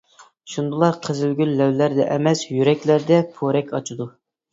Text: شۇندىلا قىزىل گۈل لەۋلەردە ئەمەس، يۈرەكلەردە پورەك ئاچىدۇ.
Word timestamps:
شۇندىلا 0.51 0.87
قىزىل 1.07 1.35
گۈل 1.41 1.51
لەۋلەردە 1.59 2.07
ئەمەس، 2.15 2.41
يۈرەكلەردە 2.53 3.21
پورەك 3.37 3.71
ئاچىدۇ. 3.79 4.09